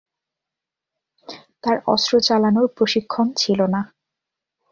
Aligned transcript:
তার 1.63 1.77
অস্ত্র 1.87 2.13
চালানোর 2.19 2.67
প্রশিক্ষণ 2.77 3.27
ছিল 3.33 3.59
না। 3.65 3.81